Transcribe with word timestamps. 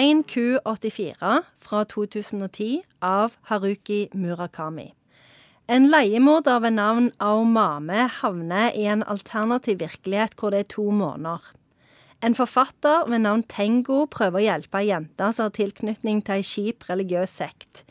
1Q84 0.00 1.42
fra 1.60 1.84
2010 1.84 2.80
av 3.04 3.34
Haruki 3.50 4.06
Murakami. 4.16 4.94
En 5.68 5.90
leiemorder 5.92 6.62
ved 6.64 6.72
navn 6.78 7.10
Aomame 7.20 8.06
havner 8.08 8.72
i 8.72 8.86
en 8.88 9.04
alternativ 9.04 9.82
virkelighet 9.82 10.38
hvor 10.40 10.54
det 10.54 10.62
er 10.64 10.70
to 10.72 10.86
måneder. 10.88 11.42
En 12.24 12.36
forfatter 12.36 13.04
ved 13.12 13.26
navn 13.26 13.44
Tengo 13.52 14.06
prøver 14.08 14.40
å 14.40 14.46
hjelpe 14.46 14.80
ei 14.80 14.88
jente 14.88 15.28
som 15.36 15.50
har 15.50 15.54
tilknytning 15.58 16.24
til 16.24 16.40
ei 16.40 16.48
kjip 16.48 16.88
religiøs 16.88 17.36
sekt. 17.42 17.84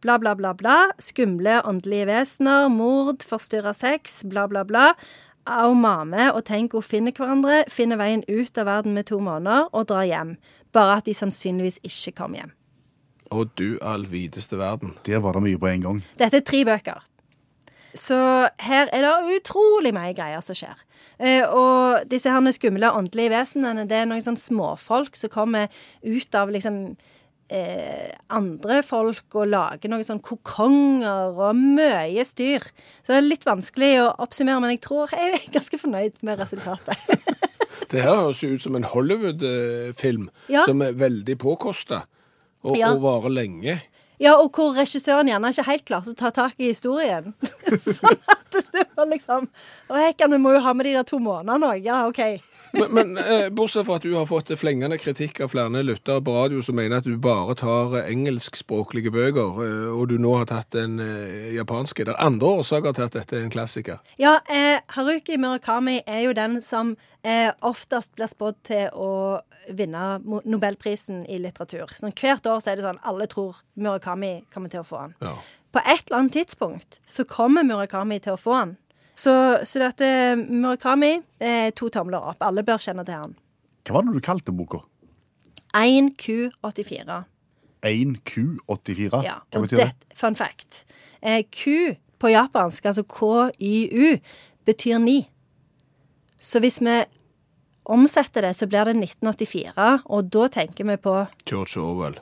Bla, 0.00 0.16
bla, 0.16 0.32
bla, 0.32 0.54
bla. 0.56 0.78
Skumle 0.96 1.60
åndelige 1.68 2.08
vesener, 2.08 2.70
mord, 2.72 3.20
forstyrra 3.28 3.76
sex, 3.76 4.22
bla, 4.24 4.46
bla, 4.48 4.64
bla. 4.64 4.94
Aomame 5.48 6.30
og 6.34 6.44
Tengo 6.48 6.82
finner 6.84 7.14
hverandre, 7.16 7.64
finner 7.72 8.00
veien 8.00 8.24
ut 8.28 8.58
av 8.58 8.68
verden 8.68 8.96
med 8.96 9.08
to 9.10 9.20
måneder 9.24 9.68
og 9.72 9.88
drar 9.90 10.06
hjem. 10.08 10.34
Bare 10.72 11.00
at 11.00 11.08
de 11.08 11.14
sannsynligvis 11.16 11.80
ikke 11.86 12.16
kom 12.20 12.36
hjem. 12.38 12.52
Og 13.30 13.50
du 13.58 13.78
all 13.82 14.08
videste 14.10 14.58
verden. 14.58 14.96
Der 15.06 15.22
var 15.22 15.38
det 15.38 15.44
mye 15.46 15.58
på 15.58 15.70
en 15.70 15.86
gang. 15.86 16.02
Dette 16.18 16.40
er 16.40 16.46
tre 16.46 16.64
bøker. 16.66 17.06
Så 17.94 18.16
her 18.62 18.90
er 18.94 19.02
det 19.02 19.38
utrolig 19.40 19.92
mye 19.94 20.14
greier 20.14 20.42
som 20.44 20.54
skjer. 20.54 20.78
Eh, 21.18 21.42
og 21.42 22.06
disse 22.10 22.30
her 22.30 22.52
skumle 22.54 22.92
åndelige 22.94 23.32
vesenene, 23.32 23.86
det 23.88 23.98
er 23.98 24.06
noen 24.06 24.22
sånn 24.22 24.38
småfolk 24.38 25.18
som 25.18 25.32
kommer 25.32 25.70
ut 26.02 26.34
av 26.38 26.52
liksom 26.54 26.96
eh, 27.50 28.10
andre 28.30 28.80
folk 28.86 29.34
og 29.36 29.48
lager 29.50 29.90
noen 29.92 30.06
sånn 30.06 30.22
kokonger 30.24 31.34
og 31.34 31.58
mye 31.58 32.24
styr. 32.26 32.64
Så 33.02 33.12
det 33.12 33.18
er 33.20 33.26
litt 33.28 33.46
vanskelig 33.48 33.92
å 34.04 34.08
oppsummere, 34.24 34.62
men 34.62 34.74
jeg 34.76 34.82
tror 34.86 35.10
jeg 35.14 35.34
er 35.34 35.46
ganske 35.58 35.80
fornøyd 35.82 36.18
med 36.26 36.40
resultatet. 36.42 36.96
Det 37.90 38.04
her 38.04 38.14
høres 38.20 38.38
jo 38.44 38.52
ut 38.54 38.62
som 38.62 38.76
en 38.78 38.84
Hollywood-film 38.86 40.28
Ja. 40.52 40.62
som 40.62 40.82
er 40.84 40.92
veldig 40.94 41.34
påkosta 41.42 42.04
og, 42.62 42.76
Ja. 42.78 42.92
og 42.94 43.00
varer 43.02 43.32
lenge. 43.34 43.80
Ja, 44.20 44.34
og 44.36 44.52
hvor 44.54 44.74
regissøren 44.76 45.26
gjerne 45.30 45.48
ikke 45.50 45.64
helt 45.66 45.84
klarte 45.88 46.12
å 46.12 46.16
ta 46.18 46.30
tak 46.30 46.54
i 46.60 46.68
historien. 46.70 47.32
sånn 47.80 48.18
at 48.28 48.58
det 48.74 48.84
var 48.94 49.08
liksom 49.08 49.48
Å, 49.88 49.96
hekken, 49.96 50.30
vi 50.36 50.38
må 50.38 50.52
jo 50.54 50.60
ha 50.60 50.74
med 50.76 50.86
de 50.86 50.92
der 50.98 51.06
to 51.08 51.18
månedene 51.18 51.72
òg. 51.72 51.82
Ja, 51.88 52.02
OK. 52.06 52.20
Men, 52.72 52.94
men 52.94 53.18
eh, 53.18 53.48
bortsett 53.50 53.86
fra 53.86 53.96
at 53.98 54.04
du 54.06 54.12
har 54.14 54.26
fått 54.30 54.52
flengende 54.58 54.98
kritikk 55.00 55.40
av 55.42 55.52
flere 55.52 55.82
lyttere 55.82 56.22
på 56.22 56.34
radio 56.34 56.62
som 56.62 56.76
mener 56.78 57.00
at 57.00 57.08
du 57.08 57.16
bare 57.20 57.56
tar 57.58 57.96
eh, 57.98 58.10
engelskspråklige 58.12 59.12
bøker, 59.14 59.60
eh, 59.64 59.86
og 59.90 60.08
du 60.12 60.16
nå 60.22 60.36
har 60.38 60.48
tatt 60.50 60.70
den 60.76 61.00
eh, 61.02 61.50
japanske. 61.56 62.06
Det 62.06 62.14
er 62.14 62.24
andre 62.26 62.54
årsaker 62.60 62.96
til 62.96 63.08
at 63.08 63.18
dette 63.18 63.38
er 63.38 63.46
en 63.46 63.54
klassiker. 63.54 64.00
Ja, 64.22 64.38
eh, 64.48 64.78
Haruki 64.94 65.38
Murakami 65.40 66.00
er 66.06 66.24
jo 66.26 66.34
den 66.36 66.60
som 66.64 66.94
eh, 67.22 67.50
oftest 67.66 68.14
blir 68.18 68.30
spådd 68.30 68.60
til 68.70 68.90
å 68.94 69.12
vinne 69.76 70.18
Nobelprisen 70.24 71.24
i 71.30 71.38
litteratur. 71.42 71.90
Sånn, 71.94 72.14
hvert 72.16 72.46
år 72.48 72.62
så 72.62 72.72
er 72.72 72.78
det 72.78 72.86
sånn 72.86 73.02
alle 73.06 73.26
tror 73.30 73.60
Murakami 73.78 74.40
kommer 74.54 74.72
til 74.72 74.82
å 74.82 74.86
få 74.86 75.04
den. 75.04 75.16
Ja. 75.26 75.34
På 75.70 75.82
et 75.84 76.06
eller 76.08 76.22
annet 76.22 76.38
tidspunkt 76.38 76.98
så 77.06 77.26
kommer 77.28 77.66
Murakami 77.66 78.18
til 78.22 78.34
å 78.34 78.40
få 78.40 78.56
den. 78.58 78.78
Så, 79.16 79.32
så 79.66 79.80
dette 79.82 80.06
Murakami 80.48 81.16
er 81.42 81.72
to 81.76 81.88
tomler 81.92 82.22
opp. 82.32 82.40
Alle 82.46 82.62
bør 82.66 82.80
kjenne 82.82 83.04
til 83.04 83.18
han. 83.18 83.34
Hva 83.86 83.98
var 83.98 84.06
det 84.06 84.14
du 84.16 84.24
kalte 84.24 84.54
boka? 84.54 84.82
1Q84. 85.76 87.24
1Q84? 87.86 89.22
Ja, 89.24 89.38
Hva 89.50 89.62
betyr 89.64 89.80
det? 89.82 89.88
det? 89.92 90.16
Fun 90.18 90.36
fact. 90.38 90.84
Eh, 91.22 91.42
Q 91.50 91.96
på 92.20 92.28
japansk, 92.32 92.84
altså 92.90 93.04
KYU, 93.08 94.18
betyr 94.68 94.98
ni. 95.00 95.22
Så 96.40 96.60
hvis 96.60 96.80
vi 96.84 96.98
omsetter 97.90 98.44
det, 98.44 98.54
så 98.56 98.68
blir 98.68 98.84
det 98.88 98.96
1984, 98.98 100.02
og 100.04 100.28
da 100.32 100.48
tenker 100.52 100.84
vi 100.88 100.96
på 101.00 101.14
George 101.48 101.80
Orwell. 101.80 102.18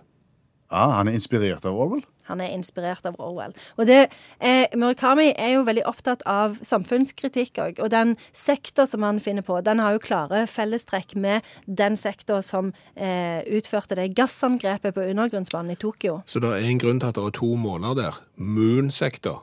Ah, 0.70 0.98
han 0.98 1.09
er 1.09 1.16
inspirert 1.19 1.66
av 1.66 1.75
Orwell? 1.75 2.04
Han 2.28 2.41
er 2.44 2.53
inspirert 2.55 3.06
av 3.09 3.16
Orwell. 3.19 3.55
Og 3.78 3.87
det, 3.89 4.11
eh, 4.41 4.66
Murakami 4.77 5.33
er 5.37 5.55
jo 5.56 5.65
veldig 5.65 5.84
opptatt 5.89 6.22
av 6.27 6.59
samfunnskritikk 6.62 7.59
òg. 7.65 7.81
Og 7.84 7.91
den 7.91 8.16
sektor 8.33 8.87
som 8.87 9.03
han 9.03 9.21
finner 9.21 9.43
på, 9.43 9.59
den 9.65 9.78
har 9.83 9.97
jo 9.97 9.99
klare 10.05 10.47
fellestrekk 10.47 11.16
med 11.16 11.43
den 11.66 11.97
sektor 11.97 12.41
som 12.43 12.72
eh, 12.97 13.43
utførte 13.49 13.97
det 13.99 14.15
gassangrepet 14.15 14.94
på 14.94 15.09
undergrunnsbanen 15.11 15.72
i 15.72 15.81
Tokyo. 15.81 16.22
Så 16.27 16.41
det 16.41 16.53
er 16.55 16.69
en 16.69 16.78
grunn 16.78 17.00
til 17.00 17.09
at 17.09 17.15
det 17.19 17.25
er 17.27 17.37
to 17.41 17.55
måneder 17.56 17.97
der. 18.03 18.21
Moon-sektor. 18.39 19.43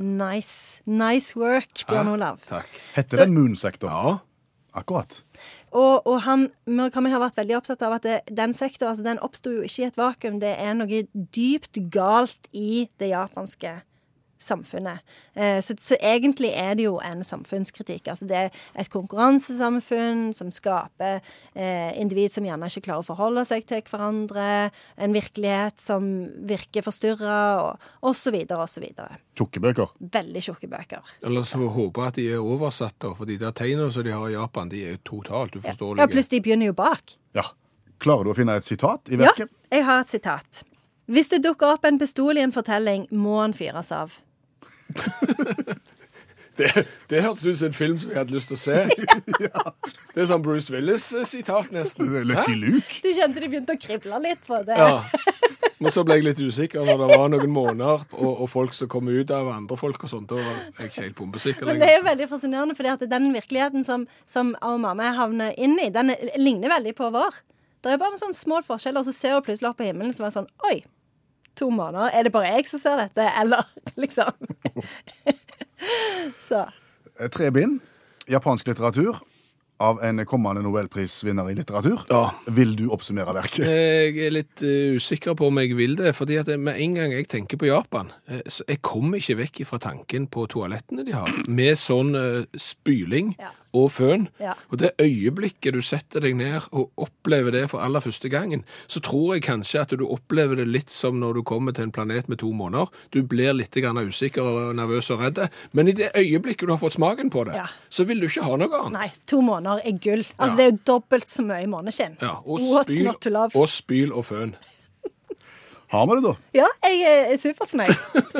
Nice. 0.00 0.80
Nice 0.86 1.36
work, 1.36 1.84
Bjørn 1.86 2.08
Olav. 2.14 2.40
Ja, 2.48 2.60
Takk. 2.60 2.68
Heter 2.94 3.16
Så- 3.16 3.24
den 3.24 3.34
Moon-sektor? 3.34 3.90
Ja. 3.90 4.18
Akkurat. 4.76 5.16
Og, 5.74 6.06
og 6.06 6.20
han, 6.26 6.48
Murakami 6.70 7.10
har 7.10 7.22
vært 7.22 7.38
veldig 7.40 7.56
opptatt 7.58 7.82
av 7.82 7.96
at 7.96 8.06
det, 8.06 8.18
den 8.30 8.54
sektoren 8.54 8.92
altså 8.94 9.26
oppsto 9.26 9.54
jo 9.56 9.66
ikke 9.66 9.82
i 9.82 9.86
et 9.88 9.98
vakuum. 9.98 10.40
Det 10.42 10.52
er 10.54 10.76
noe 10.78 11.04
dypt 11.34 11.80
galt 11.90 12.50
i 12.54 12.86
det 13.02 13.10
japanske 13.10 13.80
samfunnet. 14.40 15.04
Eh, 15.34 15.60
så, 15.64 15.76
så 15.80 15.98
egentlig 16.00 16.52
er 16.56 16.74
det 16.78 16.86
jo 16.86 16.96
en 17.04 17.22
samfunnskritikk. 17.26 18.08
Altså 18.12 18.28
det 18.28 18.38
er 18.38 18.50
et 18.74 18.90
konkurransesamfunn 18.92 20.30
som 20.36 20.52
skaper 20.54 21.20
eh, 21.54 21.92
individ 22.00 22.32
som 22.32 22.46
gjerne 22.48 22.70
ikke 22.70 22.86
klarer 22.88 23.04
å 23.04 23.08
forholde 23.10 23.44
seg 23.48 23.66
til 23.68 23.84
hverandre. 23.86 24.70
En 25.00 25.16
virkelighet 25.16 25.80
som 25.82 26.08
virker 26.48 26.84
forstyrra, 26.86 27.40
og, 27.64 27.90
osv. 28.10 28.40
og. 28.56 29.16
Tjukke 29.38 29.62
bøker. 29.62 29.94
Veldig 30.18 30.44
tjukke 30.44 30.70
bøker. 30.70 31.14
Eller 31.26 31.46
så 31.48 31.70
håpe 31.70 32.04
at 32.06 32.18
de 32.18 32.28
er 32.34 32.42
oversatt, 32.42 32.96
da, 33.02 33.14
for 33.16 33.28
de 33.28 33.38
der 33.40 33.54
tegnene 33.56 33.92
som 33.92 34.06
de 34.06 34.14
har 34.14 34.28
i 34.28 34.36
Japan, 34.36 34.72
de 34.72 34.84
er 34.86 34.96
jo 34.96 35.04
totalt 35.16 35.56
uforståelige. 35.60 36.04
Ja, 36.04 36.10
pluss 36.10 36.32
de 36.32 36.42
begynner 36.44 36.72
jo 36.72 36.76
bak. 36.76 37.16
Ja. 37.36 37.46
Klarer 38.00 38.24
du 38.24 38.32
å 38.32 38.36
finne 38.36 38.56
et 38.56 38.64
sitat 38.64 39.10
i 39.12 39.18
Ja, 39.20 39.34
jeg 39.68 39.84
har 39.84 40.00
et 40.00 40.08
sitat. 40.12 40.62
Hvis 41.10 41.28
det 41.32 41.42
dukker 41.42 41.74
opp 41.74 41.84
en 41.88 41.98
pistol 41.98 42.38
i 42.38 42.44
en 42.44 42.54
fortelling, 42.54 43.08
må 43.10 43.40
han 43.42 43.54
fyres 43.56 43.90
av. 43.92 44.14
Det, 46.60 46.66
det 47.08 47.22
hørtes 47.24 47.46
ut 47.46 47.56
som 47.56 47.66
en 47.70 47.72
film 47.76 47.94
som 47.96 48.10
jeg 48.10 48.18
hadde 48.18 48.34
lyst 48.34 48.50
til 48.50 48.58
å 48.58 48.60
se. 48.60 48.74
Det 50.12 50.20
er 50.20 50.26
sånn 50.28 50.42
Bruce 50.44 50.68
Willis-sitat, 50.74 51.70
nesten. 51.72 52.10
Det 52.10 52.18
er 52.20 52.26
Lucky 52.28 52.56
Luke. 52.58 52.98
Du 53.00 53.08
kjente 53.16 53.40
de 53.40 53.48
begynte 53.48 53.76
å 53.78 53.80
krible 53.80 54.18
litt 54.26 54.42
på 54.44 54.58
det. 54.66 54.76
Ja. 54.76 54.98
Men 55.80 55.94
så 55.94 56.02
ble 56.04 56.18
jeg 56.18 56.26
litt 56.26 56.42
usikker 56.42 56.84
når 56.84 56.98
det 57.00 57.08
var 57.14 57.30
noen 57.32 57.54
måneder, 57.54 58.02
og, 58.12 58.42
og 58.44 58.50
folk 58.52 58.76
som 58.76 58.90
kom 58.92 59.08
ut 59.08 59.32
av 59.32 59.48
andre 59.54 59.78
folk 59.80 60.04
og 60.04 60.12
sånt. 60.12 60.28
Da 60.34 60.36
var 60.42 60.58
jeg 60.82 60.90
ikke 60.90 61.06
helt 61.06 61.16
bombesikker 61.22 61.64
lenger. 61.64 61.78
Men 61.78 61.80
det 61.80 61.88
er 61.88 61.96
jo 61.96 62.04
veldig 62.10 62.28
fascinerende, 62.34 62.76
fordi 62.76 62.92
at 62.92 63.06
den 63.14 63.30
virkeligheten 63.38 63.86
som, 63.88 64.04
som 64.28 64.52
mamma 64.84 65.14
havner 65.16 65.56
inn 65.56 65.78
i, 65.80 65.88
den 65.94 66.12
er- 66.12 66.36
ligner 66.42 66.74
veldig 66.76 66.92
på 66.98 67.08
vår. 67.14 67.40
Det 67.80 67.94
er 67.94 68.02
bare 68.02 68.12
noen 68.12 68.20
sånn 68.26 68.36
små 68.36 68.60
forskjeller, 68.66 69.00
og 69.00 69.08
så 69.08 69.16
ser 69.16 69.38
hun 69.38 69.46
plutselig 69.48 69.70
opp 69.72 69.80
på 69.80 69.88
himmelen 69.88 70.12
som 70.12 70.28
er 70.28 70.36
sånn 70.36 70.50
Oi, 70.68 70.82
to 71.56 71.70
måneder. 71.72 72.12
Er 72.12 72.28
det 72.28 72.34
bare 72.36 72.52
jeg 72.58 72.68
som 72.68 72.82
ser 72.84 73.00
dette, 73.00 73.30
eller 73.40 73.64
liksom? 74.04 74.36
så. 76.48 76.66
Eh, 77.18 77.28
Tre 77.32 77.50
bind. 77.54 77.80
Japansk 78.30 78.68
litteratur 78.70 79.18
av 79.80 80.02
en 80.04 80.20
kommende 80.28 80.60
nobelprisvinner 80.62 81.48
i 81.50 81.54
litteratur. 81.56 82.02
Ja. 82.10 82.34
Vil 82.52 82.74
du 82.76 82.84
oppsummere 82.92 83.32
verket? 83.32 83.64
Jeg 83.64 84.18
er 84.26 84.34
litt 84.34 84.60
eh, 84.60 84.96
usikker 85.00 85.34
på 85.38 85.48
om 85.48 85.60
jeg 85.62 85.72
vil 85.78 85.96
det, 85.98 86.12
fordi 86.18 86.36
at 86.42 86.52
med 86.60 86.76
en 86.84 86.98
gang 86.98 87.14
jeg 87.16 87.30
tenker 87.32 87.60
på 87.60 87.70
Japan, 87.70 88.12
eh, 88.28 88.42
så 88.44 88.66
jeg 88.68 88.82
kommer 88.84 89.22
ikke 89.22 89.38
vekk 89.40 89.62
fra 89.70 89.80
tanken 89.80 90.28
på 90.28 90.44
toalettene 90.52 91.06
de 91.08 91.16
har, 91.16 91.32
med 91.48 91.80
sånn 91.80 92.12
spyling 92.60 93.34
Ja. 93.40 93.54
Og 93.72 93.90
føn. 93.92 94.28
Ja. 94.40 94.52
Og 94.70 94.78
det 94.82 94.90
øyeblikket 95.00 95.74
du 95.74 95.80
setter 95.80 96.20
deg 96.24 96.34
ned 96.36 96.66
og 96.72 96.90
opplever 96.98 97.52
det 97.54 97.68
for 97.70 97.78
aller 97.84 98.00
første 98.00 98.28
gangen, 98.32 98.64
så 98.90 99.00
tror 99.00 99.34
jeg 99.36 99.44
kanskje 99.46 99.80
at 99.84 99.94
du 99.98 100.06
opplever 100.10 100.56
det 100.56 100.66
litt 100.68 100.90
som 100.90 101.20
når 101.20 101.34
du 101.38 101.42
kommer 101.42 101.72
til 101.76 101.84
en 101.86 101.92
planet 101.94 102.28
med 102.28 102.38
to 102.42 102.50
måneder. 102.52 102.90
Du 103.14 103.22
blir 103.22 103.52
litt 103.54 103.70
grann 103.78 103.98
usikker 104.00 104.42
og 104.42 104.74
nervøs 104.78 105.10
og 105.14 105.20
redd, 105.22 105.38
men 105.72 105.88
i 105.88 105.92
det 105.92 106.10
øyeblikket 106.18 106.66
du 106.66 106.74
har 106.74 106.82
fått 106.82 106.98
smaken 106.98 107.30
på 107.30 107.44
det, 107.46 107.54
Ja. 107.54 107.66
så 107.90 108.04
vil 108.06 108.20
du 108.20 108.26
ikke 108.26 108.42
ha 108.42 108.56
noe 108.56 108.80
annet. 108.80 108.92
Nei, 108.98 109.12
to 109.26 109.40
måneder 109.40 109.80
er 109.84 109.98
gull. 109.98 110.24
Altså, 110.38 110.50
Ja. 110.50 110.56
Det 110.56 110.66
er 110.66 110.70
jo 110.72 110.78
dobbelt 110.86 111.28
så 111.28 111.42
mye 111.42 111.66
måneskinn. 111.66 112.16
Ja, 112.20 112.34
og 112.44 112.58
spyl, 112.84 113.06
og 113.54 113.68
spyl 113.68 114.12
og 114.12 114.24
føn. 114.24 114.54
Har 115.90 116.06
vi 116.06 116.14
det, 116.14 116.22
da? 116.22 116.34
Ja, 116.54 116.66
jeg 116.86 117.00
er 117.32 117.38
superfornøyd. 117.42 117.94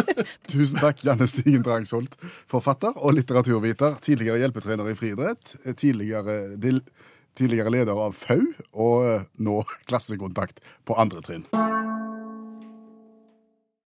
Tusen 0.52 0.78
takk, 0.78 1.00
Janne 1.02 1.26
Stigen 1.26 1.64
Drangsholt, 1.66 2.14
forfatter 2.50 2.94
og 2.94 3.16
litteraturviter, 3.16 3.96
tidligere 4.06 4.38
hjelpetrener 4.44 4.92
i 4.92 4.94
friidrett, 4.94 5.56
tidligere, 5.74 6.36
tidligere 7.34 7.74
leder 7.74 8.04
av 8.06 8.14
FAU, 8.14 8.46
og 8.70 9.26
nå 9.42 9.64
klassekontakt 9.90 10.62
på 10.86 10.94
andre 11.02 11.26
trinn. 11.26 11.48